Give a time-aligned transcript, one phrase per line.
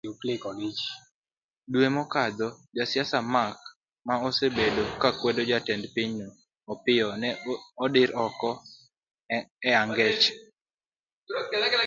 [1.71, 3.59] Dwe mokadho, jasiasa Mark
[4.07, 6.27] ma osebedo kakwedo jatend pinyno
[6.71, 7.29] Opiyo ne
[7.83, 8.39] odir eod
[9.79, 10.23] angech.